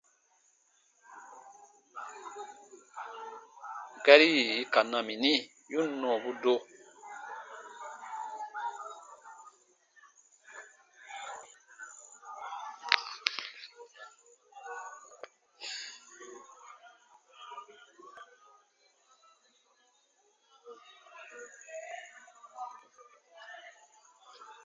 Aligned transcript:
Gari 4.05 4.27
yì 4.35 4.43
i 4.61 4.63
ka 4.73 4.81
na 4.91 4.99
mi, 5.07 5.13
yi 5.27 5.33
ǹ 5.81 5.81
nɔɔbu 5.99 6.31
do. 6.43 6.55